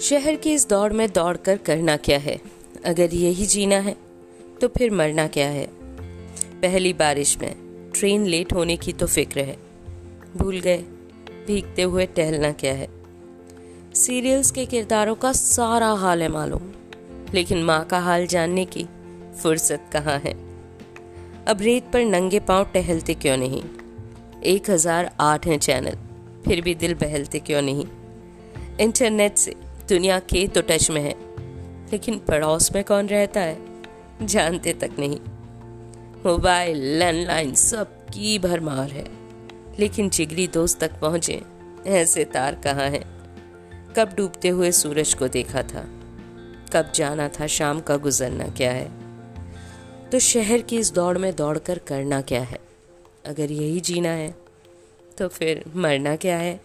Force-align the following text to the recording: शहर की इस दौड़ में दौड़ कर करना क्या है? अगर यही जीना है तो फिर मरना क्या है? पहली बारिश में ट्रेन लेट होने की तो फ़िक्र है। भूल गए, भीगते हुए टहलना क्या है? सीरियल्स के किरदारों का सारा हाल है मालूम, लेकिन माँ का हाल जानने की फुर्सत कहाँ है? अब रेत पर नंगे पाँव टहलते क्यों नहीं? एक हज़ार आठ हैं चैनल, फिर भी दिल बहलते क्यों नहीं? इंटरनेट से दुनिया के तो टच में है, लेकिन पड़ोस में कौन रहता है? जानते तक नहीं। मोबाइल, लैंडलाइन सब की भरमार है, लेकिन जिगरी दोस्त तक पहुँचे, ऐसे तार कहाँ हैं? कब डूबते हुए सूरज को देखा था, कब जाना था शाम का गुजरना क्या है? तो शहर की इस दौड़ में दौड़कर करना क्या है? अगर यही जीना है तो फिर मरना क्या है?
शहर 0.00 0.36
की 0.36 0.52
इस 0.52 0.68
दौड़ 0.68 0.92
में 0.92 1.08
दौड़ 1.12 1.36
कर 1.36 1.56
करना 1.56 1.96
क्या 1.96 2.18
है? 2.18 2.38
अगर 2.84 3.14
यही 3.14 3.46
जीना 3.46 3.76
है 3.78 3.96
तो 4.60 4.68
फिर 4.68 4.90
मरना 4.90 5.26
क्या 5.26 5.48
है? 5.48 5.66
पहली 6.62 6.92
बारिश 6.92 7.36
में 7.38 7.54
ट्रेन 7.94 8.24
लेट 8.26 8.52
होने 8.52 8.76
की 8.76 8.92
तो 8.92 9.06
फ़िक्र 9.06 9.40
है। 9.40 9.56
भूल 10.36 10.60
गए, 10.60 10.78
भीगते 11.46 11.82
हुए 11.82 12.06
टहलना 12.06 12.52
क्या 12.52 12.72
है? 12.72 12.88
सीरियल्स 13.94 14.50
के 14.50 14.66
किरदारों 14.66 15.14
का 15.14 15.32
सारा 15.32 15.90
हाल 15.94 16.22
है 16.22 16.28
मालूम, 16.28 16.72
लेकिन 17.34 17.62
माँ 17.64 17.84
का 17.84 17.98
हाल 17.98 18.26
जानने 18.26 18.64
की 18.66 18.86
फुर्सत 19.42 19.90
कहाँ 19.92 20.18
है? 20.18 20.32
अब 21.48 21.58
रेत 21.60 21.90
पर 21.92 22.04
नंगे 22.04 22.40
पाँव 22.40 22.70
टहलते 22.74 23.14
क्यों 23.14 23.36
नहीं? 23.36 23.62
एक 24.44 24.70
हज़ार 24.70 25.10
आठ 25.20 25.46
हैं 25.46 25.58
चैनल, 25.58 25.96
फिर 26.44 26.60
भी 26.60 26.74
दिल 26.74 26.94
बहलते 26.94 27.38
क्यों 27.38 27.62
नहीं? 27.62 27.86
इंटरनेट 28.80 29.36
से 29.36 29.54
दुनिया 29.90 30.18
के 30.24 30.46
तो 30.48 30.60
टच 30.60 30.90
में 30.90 31.00
है, 31.00 31.14
लेकिन 31.92 32.18
पड़ोस 32.18 32.70
में 32.74 32.82
कौन 32.84 33.08
रहता 33.08 33.40
है? 33.40 33.58
जानते 34.22 34.72
तक 34.72 34.90
नहीं। 34.98 35.18
मोबाइल, 36.26 36.78
लैंडलाइन 36.98 37.54
सब 37.54 37.96
की 38.06 38.38
भरमार 38.38 38.90
है, 38.90 39.04
लेकिन 39.78 40.10
जिगरी 40.10 40.46
दोस्त 40.48 40.80
तक 40.80 40.98
पहुँचे, 41.00 41.40
ऐसे 41.86 42.24
तार 42.24 42.54
कहाँ 42.64 42.88
हैं? 42.88 43.04
कब 43.96 44.14
डूबते 44.16 44.48
हुए 44.48 44.70
सूरज 44.72 45.14
को 45.14 45.28
देखा 45.28 45.62
था, 45.64 45.84
कब 46.72 46.92
जाना 46.94 47.28
था 47.30 47.46
शाम 47.48 47.80
का 47.80 47.96
गुजरना 47.96 48.48
क्या 48.56 48.72
है? 48.72 48.88
तो 50.10 50.18
शहर 50.18 50.60
की 50.60 50.78
इस 50.78 50.92
दौड़ 50.92 51.16
में 51.18 51.34
दौड़कर 51.36 51.78
करना 51.78 52.20
क्या 52.22 52.42
है? 52.42 52.58
अगर 53.26 53.50
यही 53.52 53.80
जीना 53.80 54.10
है 54.14 54.34
तो 55.18 55.28
फिर 55.28 55.64
मरना 55.76 56.16
क्या 56.16 56.36
है? 56.36 56.60